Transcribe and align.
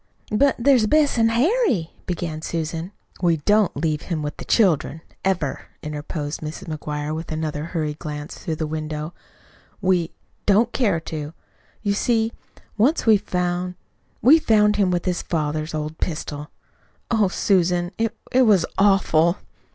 "But 0.31 0.55
there's 0.57 0.87
Bess 0.87 1.19
an' 1.19 1.29
Harry," 1.29 1.91
began 2.07 2.41
Susan, 2.41 2.91
"We 3.21 3.37
don't 3.37 3.77
leave 3.77 4.01
him 4.01 4.23
with 4.23 4.37
the 4.37 4.45
children, 4.45 5.01
ever," 5.23 5.67
interposed 5.83 6.41
Mrs. 6.41 6.63
McGuire, 6.63 7.13
with 7.13 7.31
another 7.31 7.65
hurried 7.65 7.99
glance 7.99 8.35
through 8.39 8.55
the 8.55 8.65
window. 8.65 9.13
"We 9.79 10.09
don't 10.47 10.73
dare 10.73 10.99
to. 11.01 11.33
You 11.83 11.93
see, 11.93 12.31
once 12.79 13.05
we 13.05 13.15
found 13.17 13.75
we 14.23 14.39
found 14.39 14.77
him 14.77 14.89
with 14.89 15.05
his 15.05 15.21
father's 15.21 15.75
old 15.75 15.99
pistol. 15.99 16.49
Oh, 17.11 17.27
Susan, 17.27 17.91
it 17.99 18.17
it 18.31 18.41
was 18.47 18.65
awful!" 18.79 19.37